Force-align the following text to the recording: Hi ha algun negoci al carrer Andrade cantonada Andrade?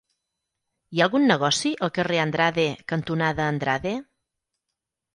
Hi 0.95 1.01
ha 1.03 1.07
algun 1.07 1.27
negoci 1.33 1.73
al 1.89 1.93
carrer 1.99 2.19
Andrade 2.25 2.67
cantonada 2.95 3.49
Andrade? 3.55 3.97